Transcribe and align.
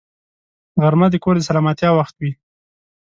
غرمه 0.81 1.07
د 1.11 1.15
کور 1.23 1.35
د 1.37 1.41
سلامتیا 1.49 1.89
وخت 1.99 2.15
وي 2.21 2.31